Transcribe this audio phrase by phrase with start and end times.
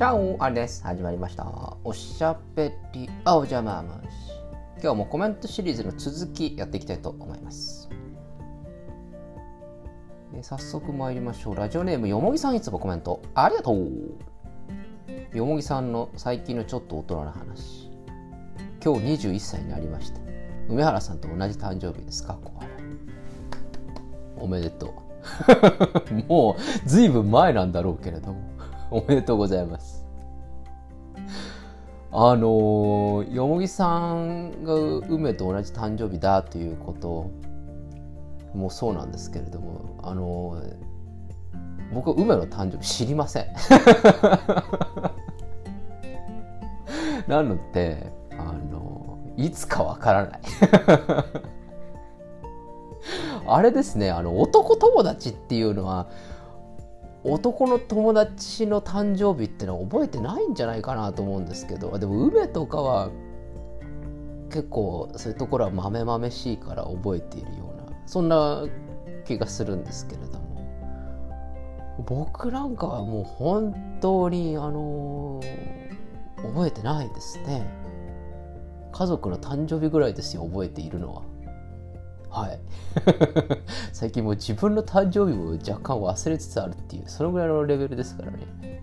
[0.00, 0.82] チャオあれです。
[0.82, 1.76] 始まりました。
[1.84, 4.14] おしゃべり青じゃまむし。
[4.82, 7.90] 今日もコメントシリーズの続きやっていきたいと思います。
[10.34, 11.54] え早速参りましょう。
[11.54, 15.36] ラジオネームよもぎさんいつもコメントありがとう。
[15.36, 17.90] よもぎさんの最近のちょっと大人な話。
[18.82, 20.20] 今日21歳になりました。
[20.70, 22.38] 梅原さんと同じ誕生日ですか？
[24.38, 24.94] おめでと
[26.14, 26.14] う。
[26.26, 28.49] もうずいぶん前なんだろうけれども
[28.90, 30.04] おめでとうございます。
[32.12, 37.30] あのよもぎさんが梅と同じ誕生日だということ
[38.52, 40.60] もそうなんですけれどもあの
[41.94, 43.46] 僕は梅の誕生日知りません。
[47.28, 50.40] なのであのいつかわからない。
[53.46, 56.08] あれですねあの男友達っていうのは
[57.22, 61.98] 男の友達の誕生日ってのは覚えてないんじゃないかなと思うんですけど。
[61.98, 63.10] でも梅とかは
[64.48, 68.64] 結構そういうところは豆々しいから覚えているようなそんな
[69.24, 70.50] 気がするんですけれども。
[72.06, 75.40] 僕なんかはもう本当にあの
[76.36, 77.68] 覚えてないですね。
[78.92, 81.22] 家族の誕生日ぐらいですよ覚えているのは。
[82.30, 82.60] はい。
[83.92, 88.82] 最近もう自分の誕生日を若干忘れつつあるっていうそのぐらいのレベルですからね。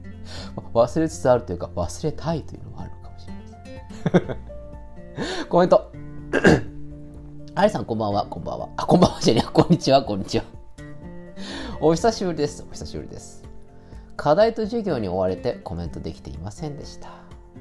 [0.74, 5.48] 忘れつつあるというか忘れたいというのもあるのかもしれません。
[5.48, 5.92] コメント。
[7.56, 8.26] ありさんこんばんは。
[8.26, 8.70] こんばんは。
[8.76, 9.22] あこんばんは。
[9.22, 10.04] じゃねこんにちは。
[10.04, 10.44] こんにちは。
[11.80, 12.66] お久しぶりです。
[12.70, 13.44] お久しぶりです。
[14.16, 17.10] 課題と授業に追われてコメントできていませんでした。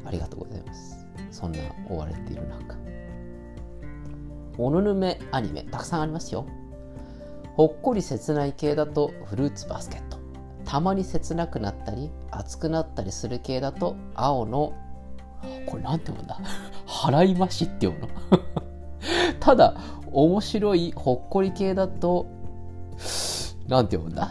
[0.04, 1.06] ありがとうございます。
[1.30, 2.76] そんな追われている中。
[4.58, 6.46] おぬぬめアニメたくさんありますよ。
[7.56, 10.18] ほっこり切ない系だとフルーツバスケット。
[10.64, 14.72] たまに切なくなったり熱くなったりする系だと青の
[15.66, 16.38] これなんて読むんだ？
[16.86, 18.42] 払い増しって読むの？
[19.40, 19.74] ただ
[20.12, 22.26] 面白いほっこり系だと
[23.68, 24.30] なんて読むんだ？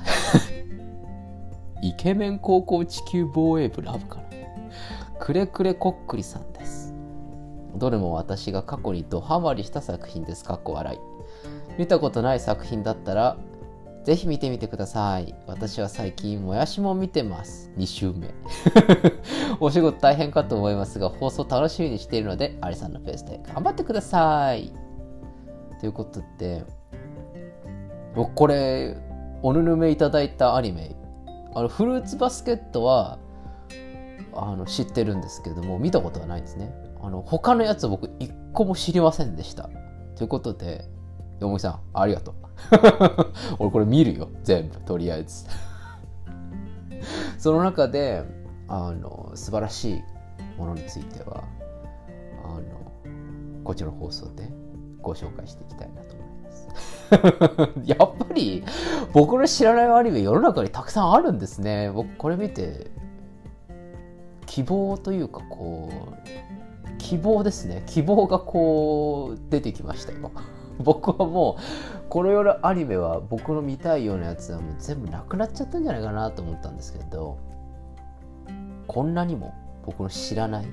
[1.81, 4.23] イケメン高校地球防衛部ラブかな。
[5.19, 6.41] くれくれこっくりさん。
[7.77, 10.43] どれも私が過去にドハマりした作品です。
[10.43, 10.99] かっこ笑い。
[11.77, 13.37] 見たことない作品だったら、
[14.03, 15.33] ぜひ見てみてください。
[15.47, 17.71] 私は最近、もやしも見てます。
[17.77, 18.33] 2週目。
[19.59, 24.71] お仕事大変かと思いますが、放送楽しみにしているので、アリさんのペースで頑張ってください。
[25.79, 26.63] ということで、
[28.15, 28.95] 僕これ、
[29.41, 30.95] おぬぬめいただいたアニメ、
[31.53, 33.17] あの、フルーツバスケットは、
[34.35, 36.73] あの知ってるんですけども見たことはないんですね
[37.05, 39.69] あの他のやつ僕一個も知りませんでした。
[40.15, 40.89] ということで
[41.39, 42.35] よもぎさんありがとう。
[43.59, 44.29] 俺これ見るよ。
[44.41, 44.79] 全部。
[44.79, 45.45] とりあえず。
[47.37, 48.23] その中で
[48.67, 50.03] あの素晴らしい
[50.57, 51.43] ものについては
[52.43, 52.63] あの
[53.63, 54.51] こっちの放送で
[55.03, 56.67] ご紹介していきたいなと思います。
[57.85, 58.63] やっぱり
[59.13, 61.91] 僕の知らないアニメ世の中にたくさんあるんですね。
[61.91, 62.89] 僕これ見て
[64.47, 66.64] 希望というかこう
[66.97, 67.83] 希望ですね。
[67.87, 70.31] 希望がこう出てきましたよ
[70.79, 77.37] 僕はもうこの世のアニメは僕の見たいようなやつはもう全部なくなっちゃったんじゃないかなと思ったんですけど
[78.87, 79.53] こんなにも
[79.85, 80.67] 僕の知らない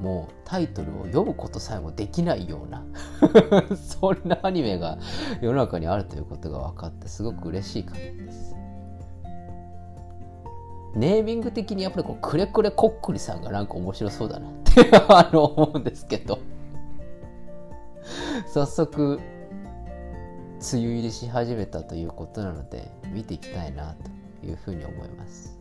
[0.00, 2.84] もうタイトルを読むことさえもできないような
[3.76, 4.98] そんなアニメが
[5.40, 8.49] 世の中にあるということが分かってすごく嬉しい限りです。
[10.94, 16.38] ネーミング的にやっぱりこうくれくれこっくりさんがなんか面白そうだなって あの思うんですけど
[18.46, 19.20] 早速
[20.72, 25.58] 梅雨入りし始めたということなので見ていきたいなというふうに思います。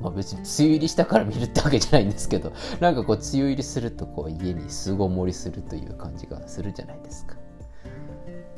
[0.00, 7.36] まあ別に梅雨入りしたから見るってわけじゃないんですけどなんかこう梅雨入りするとこう家に巣ごもりするという感じがするじゃないですか。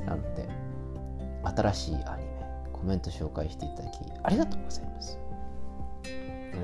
[0.07, 0.49] なので
[1.45, 2.37] 新しいアニメ
[2.73, 5.26] コメント紹介していただきありがとうございます。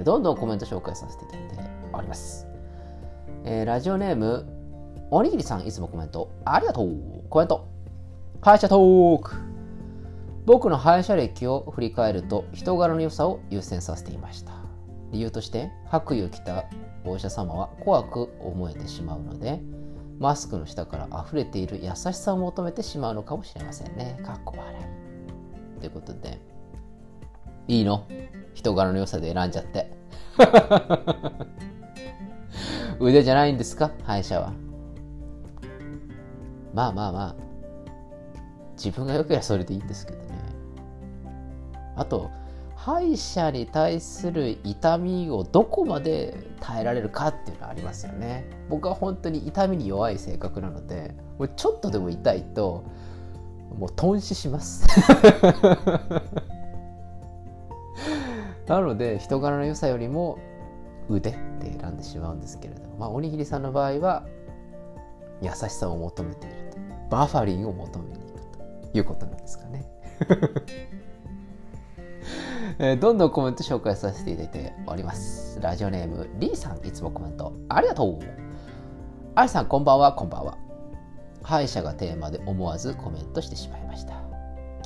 [0.05, 2.47] どんどんコメント紹介させていただいております。
[3.45, 4.47] えー、ラジオネーム、
[5.11, 6.97] おにぎりさん、いつもコメント、ありがとう。
[7.29, 7.69] コメント、
[8.41, 9.37] 歯医者トーク。
[10.45, 14.53] 僕の歯医者歴を振り返ると、人柄の良さを優先させていました。
[15.13, 16.65] 理由として、白衣を着た
[17.05, 19.61] お医者様は怖く思えてしまうので、
[20.19, 24.19] マスクの下から溢れている優しさを求めてしまうのかもしれませんね。
[24.25, 25.81] かっこ笑い。
[25.81, 26.41] ということで、
[27.69, 28.07] いいの？
[28.55, 29.91] 人柄の良さで選んじゃって。
[33.01, 33.91] 腕じゃないんですか？
[34.05, 34.53] 歯医者は。
[36.75, 37.35] まあまあまあ。
[38.77, 40.25] 自分が良ければそれでいいんですけどね。
[41.95, 42.31] あと、
[42.75, 52.83] 歯医者に対する痛みをどこまで耐えられるかっていうのはありますよね僕は本当に痛みに弱い性格なのでもうちょっとでも痛いと
[53.79, 54.85] もう頓死します
[58.67, 60.39] なので人柄の良さよりも
[61.09, 64.25] 腕って選んでしまうんですけれども、まあ、おにぎりさんの場合は
[65.41, 66.79] 優しさを求めていると
[67.11, 69.85] バファリンを求めに行くということなんですかね。
[72.79, 75.61] えー、どんどんコメント紹介させていただいております。
[75.61, 78.19] ラジオネーム、リーさん、いつもコメントありがとう。
[79.35, 80.57] ありさん、こんばんは、こんばんは。
[81.43, 84.15] 歯医者がテーマで思わずコメントしてしまいました。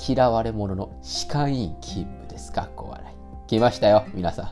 [0.09, 2.51] 嫌われ者の歯科医院勤務です。
[2.51, 2.63] か？
[2.63, 3.26] っこ笑い。
[3.47, 4.51] 来ましたよ、皆さん。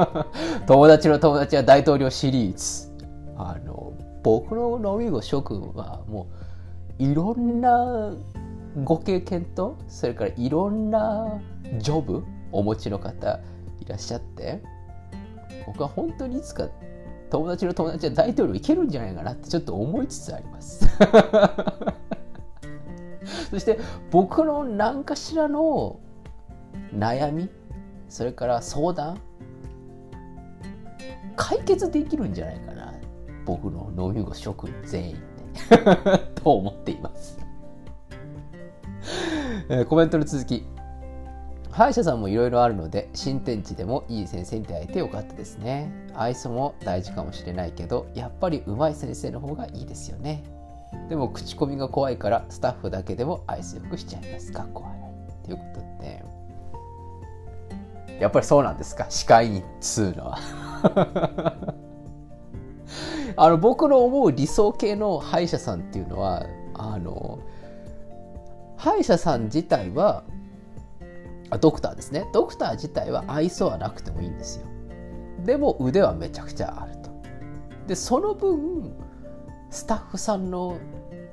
[0.66, 2.90] 友達の友達は大統領シリーズ。
[3.36, 3.92] あの、
[4.22, 6.28] 僕の飲み子諸君はも
[6.98, 8.14] う、いろんな
[8.84, 11.40] ご経験と、それからいろんな
[11.78, 13.40] ジョブお持ちの方
[13.80, 14.62] いらっしゃって、
[15.66, 16.68] 僕は本当にいつか
[17.30, 20.86] 友達の友達は大統領いけるんじゃないかなってちょっと思いつつあります。
[23.50, 23.78] そして
[24.10, 26.00] 僕の何かしらの
[26.94, 27.48] 悩み
[28.12, 29.18] それから相談
[31.34, 32.92] 解決できるんじゃないかな。
[33.46, 35.20] 僕の飲み子諸君全員で。
[36.36, 37.38] と思っています。
[39.88, 40.66] コメントの続き。
[41.70, 45.90] 歯医者さんもいろいろあるので新天地でもいい先生に出会えてよかったですね。
[46.14, 50.44] 愛想も大事かもしれないけどやっぱり上手い先生の方がいいですよね。
[51.08, 54.52] でも口コミが怖いからスタッフだけでも愛想よくしちゃいます。
[54.52, 54.92] か怖い。
[55.44, 56.41] ということで。
[58.22, 59.06] やっぱりそうなんですか？
[59.10, 60.38] 歯科医っつうのは。
[63.36, 67.38] あの僕の思う理想系の歯医者さんっていうのはあの
[68.76, 70.22] 歯医者さん自体は
[71.60, 72.26] ドクターですね。
[72.32, 74.66] ドクター自体は愛想はなくてもいいんですよ。
[75.44, 77.10] でも腕はめちゃくちゃあると。
[77.86, 78.92] でその分
[79.70, 80.76] スタッフさんの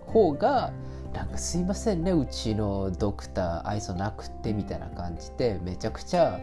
[0.07, 0.71] 方が
[1.13, 6.39] なんかすいませんねうちのドクター愛想なくてみたいな感じでめちゃくちゃ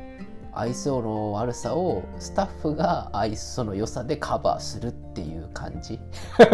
[0.58, 6.00] 愛想の悪さをスタッフが愛想の良さでカバーするっていう感じ。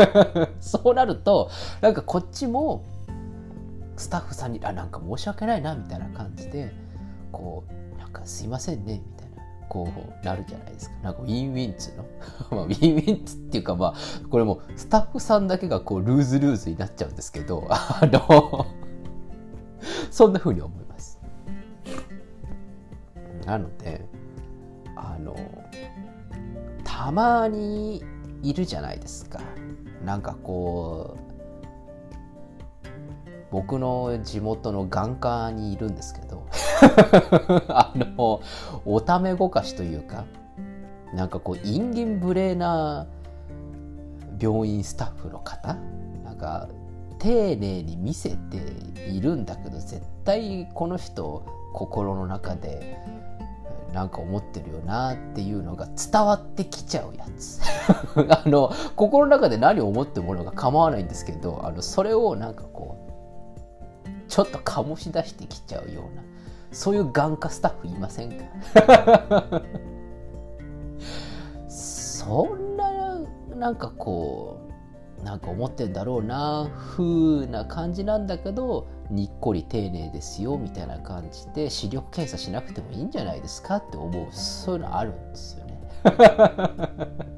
[0.61, 1.51] そうなると
[1.81, 2.85] なんかこっちも
[3.97, 6.73] スタッフさんにあなんか申し訳ないなみたいな感じで
[7.31, 7.65] こ
[7.95, 9.89] うなんかすいませんねみたいなこ
[10.23, 10.97] うなるじゃないですか。
[11.03, 12.05] なんかウィンウィンっつうの？
[12.59, 13.95] まウィンウィンっつっていうかまあ
[14.29, 18.67] これもスタッフさんだけがこうルーズルーズになっちゃうんですけどあの
[20.11, 20.82] そんな風に思い
[23.53, 24.07] なので
[24.97, 25.37] あの
[26.85, 28.03] たまに
[28.43, 29.41] いるじゃないですか。
[30.07, 31.33] なんかこう
[33.51, 36.47] 僕の地元の眼科にいるんですけど
[37.69, 38.41] あの
[38.87, 40.25] おためごかしというか
[41.15, 43.07] なんかこうインギン無礼な
[44.41, 45.77] 病院スタッフの方
[46.25, 46.69] なんか
[47.19, 48.57] 丁寧に見せて
[49.11, 51.45] いるんだけど絶対この人
[51.75, 52.99] 心の中で
[53.93, 57.61] なんか思ってるよなっていうのが伝わってきちゃうやつ。
[58.31, 62.97] あの心の中で何を思ってもらうか構わないんですけどあのそれをなんかこ
[64.07, 66.23] うちょっと醸し出してきちゃうような
[66.71, 68.45] そういう眼科スタッフいませんか？
[71.69, 73.19] そんな
[73.57, 74.59] なんかこ
[75.21, 85.91] うなんか思ってんだろうな風な感じなんだけどにっこり丁寧ですよみたいな感じで視力検査しなくてもいいんじゃないですかって思うそういうのあるんですよね。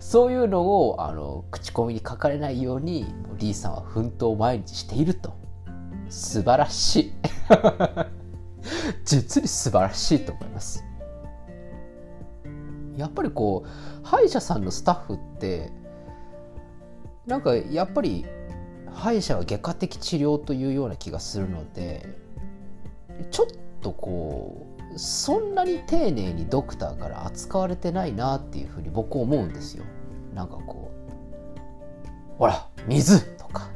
[0.00, 3.06] そういうのをあの口コミに書かれないように
[3.38, 5.32] リーさんは奮闘を毎日していると。
[6.08, 7.12] 素晴らしい。
[9.06, 10.84] 実に素晴らしいと思います。
[12.96, 13.68] やっぱりこう
[14.06, 15.72] 歯医者さんのスタッフって
[17.26, 18.26] なんかやっぱり
[18.94, 22.08] 歯医者は外科的治療というような気がするので
[23.30, 23.46] ちょっ
[23.80, 29.84] とこうそんなに丁寧にドクターから扱われてないなっていうふうに僕思うんですよ。
[30.34, 30.90] なんかこ
[32.36, 33.68] う「ほら水!」とか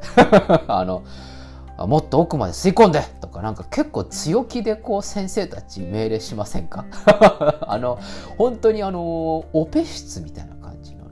[0.69, 1.03] あの
[1.87, 6.85] 「もっと奥まで吸い込んで!」とかなんか結構強気でこう先生たち命令しませんか？
[7.67, 7.99] あの
[8.39, 11.05] 本当にあのオペ室みたいな感じの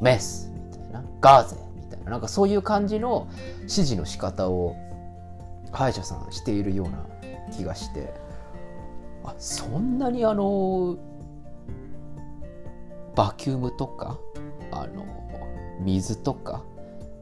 [0.00, 1.56] メスみたいなガーゼ
[1.98, 3.28] なんかそういう感じの
[3.60, 4.76] 指示の仕方を
[5.72, 7.06] 歯医者さんしているような
[7.52, 8.12] 気がして
[9.24, 10.96] あそんなにあの
[13.14, 14.18] バキュームとか
[14.72, 15.04] あの
[15.80, 16.62] 水とか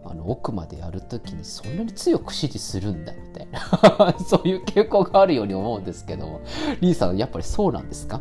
[0.04, 6.40] あの奥までやるときにそんなに強く指示するんだみたいな そういう傾向があるように思うんですけども。
[6.80, 8.20] リーさんやっぱりそうなんですか？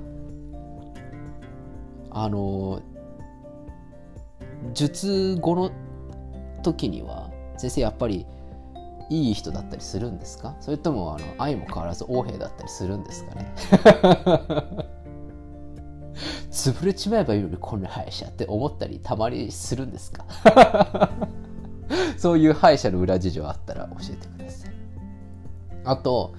[2.12, 2.82] あの
[4.74, 5.72] 術後の
[6.74, 8.26] 時には先生やっぱり
[9.10, 10.56] いい人だったりするんですか？
[10.60, 13.54] それともあの愛も変わらず横兵だったりするんですかね？
[16.52, 20.26] 潰れちまえばいいのにこんな歯医者って思ったりたまにするんですか？
[22.18, 24.72] そういう歯医者の裏事情あったら教えてください。
[25.86, 26.34] あと、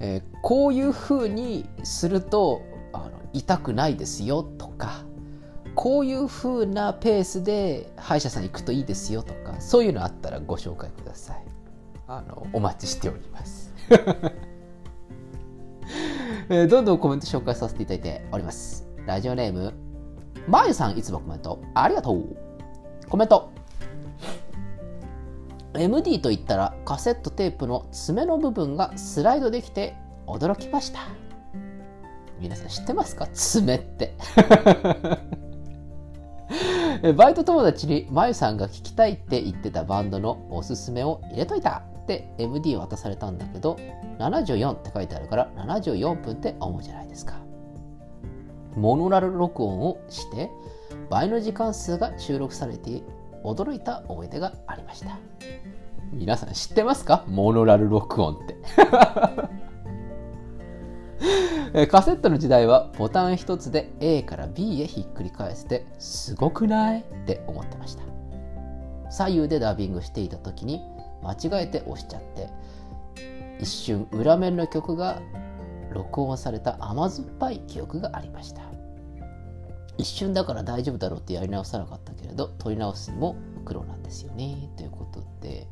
[0.00, 5.04] えー、こういうふうにするとあの痛くないですよとか
[5.74, 11.44] こういうふうなペースで歯医者さん行くといいですよとかそういうのあったらご紹介ください。
[12.08, 13.72] あのお待ちしております。
[16.48, 18.86] えー、どんどんコメント紹介させていただいております。
[19.06, 19.72] ラジオネーム
[20.46, 22.36] まゆさんいつもコメントありがとう。
[23.08, 23.50] コメント。
[25.74, 31.00] MD といったらカセットテープの爪の部分がスライドできて驚きました。
[32.38, 33.26] 皆さん知ってますか？
[33.28, 34.14] 爪って。
[37.16, 43.78] バイト友達にまゆさんが聞きたいって言ってたバンドのおすすめを入れといたって MD 渡されたんだけど
[44.18, 47.40] 74って書いてあるから74分って思うじゃないですか。
[48.76, 50.50] モノラル録音をして
[51.10, 53.02] 倍の時間数が収録されて
[53.44, 55.18] 驚いた思い出がありました。
[56.12, 57.24] 皆さん知ってますか？
[57.26, 58.56] モノラル録音って。
[61.88, 67.00] カセットの時代はボタン一つで A から B へひっくり返してすごくない？
[67.00, 68.02] って思ってました。
[69.10, 70.80] 左右でダビングしていた時に
[71.22, 72.48] 間違えて押しちゃって
[73.60, 75.20] 一瞬裏面の曲が
[75.92, 78.62] 録音された甘酸っぱい記憶がありました。
[79.98, 83.36] 一瞬だから大丈夫だろうってやり直さなかったけれど撮り直すにも
[83.66, 84.70] 苦労なんですよね。
[84.76, 85.68] ということで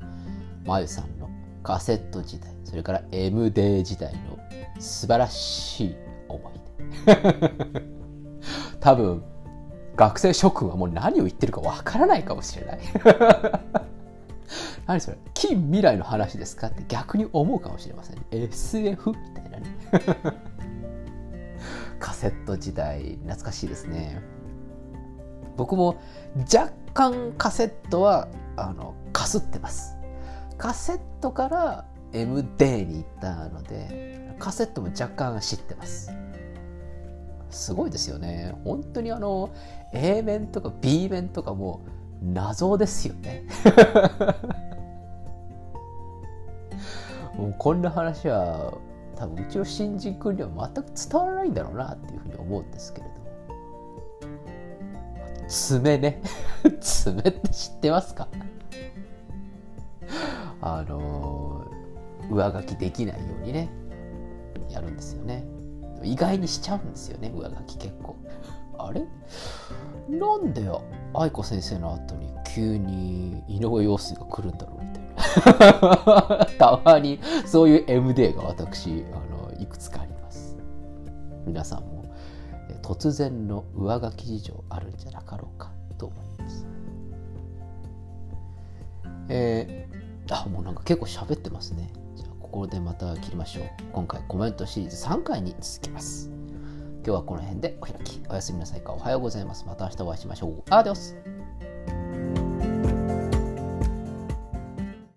[0.65, 1.19] まゆさん
[1.63, 4.39] カセット時代それから MD 時代の
[4.79, 5.97] 素晴らしい
[6.29, 6.53] 思い
[7.07, 7.17] 出。
[8.81, 9.23] 多分
[9.97, 12.81] 学生諸君はもう何を言ってるかわからないかもしれない。
[14.87, 15.19] 何それ？
[15.35, 19.67] 近未来の話ですかって逆に思うかもしれません、ね、SF みたいなね。
[22.01, 24.23] カセット時代懐かしいですね。
[25.57, 25.97] 僕も
[26.53, 29.97] 若干カセットはあのかすってます。
[30.61, 36.13] カセットから MD に行ったのでカセットも若干知ってます。
[37.49, 38.55] すごいですよね。
[38.63, 39.49] 本当にあの
[39.95, 41.81] A 面とか B 面とかも
[42.23, 43.45] 謎ですよね。
[47.39, 48.75] もうこんな話は
[49.17, 53.13] 多分うちの新人君には全く伝わらないんだろうなっていうふうに思うんですけれど
[55.49, 56.21] 爪ね。
[56.81, 58.29] 爪って知ってますか？
[60.63, 61.67] あの
[62.31, 63.71] 上書きできないようにね
[64.69, 65.45] やるんですよね。
[66.03, 68.17] 意外にしちゃうんですよね上書き結構。
[68.79, 69.05] あれ？
[70.09, 70.63] なんで
[71.15, 75.05] 愛子先生の後に急に井上陽水が来るんだろうみたい
[76.39, 76.47] な。
[76.59, 80.57] たまにそういう MD が私あのいくつかあります。
[81.47, 82.05] 皆さんも
[82.83, 86.67] 突然の上書き事情あるんじゃなかろうかと思います。
[89.29, 90.00] えー、
[90.31, 91.91] あもうなんか結構喋ってますね。
[92.17, 93.65] じゃあここでまた切りましょう。
[93.93, 96.31] 今回コメントシリーズ3回に続きます。
[97.05, 98.21] 今日はこの辺でお開き。
[98.29, 98.93] おやすみなさいか。
[98.93, 99.65] おはようございます。
[99.67, 100.63] また明日お会いしましょう。
[100.71, 101.17] アディオス